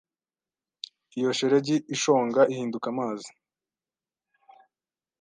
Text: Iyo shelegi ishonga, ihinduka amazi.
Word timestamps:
Iyo 1.17 1.29
shelegi 1.37 1.75
ishonga, 1.95 2.41
ihinduka 2.51 2.85
amazi. 2.93 3.31